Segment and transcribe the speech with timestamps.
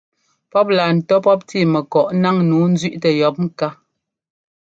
[0.51, 3.67] Pɔ́p laa ńtɔ́ pɔ́p tíi mɛkɔꞌ ńnáŋ nǔu ńzẅíꞌtɛ yɔ̌p ŋká.